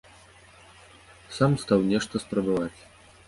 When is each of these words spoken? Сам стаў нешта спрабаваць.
Сам 1.37 1.51
стаў 1.63 1.85
нешта 1.91 2.15
спрабаваць. 2.27 2.75